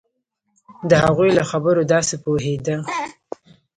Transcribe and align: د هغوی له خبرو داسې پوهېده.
د 0.89 0.91
هغوی 1.05 1.29
له 1.37 1.43
خبرو 1.51 1.87
داسې 1.93 2.15
پوهېده. 2.25 2.75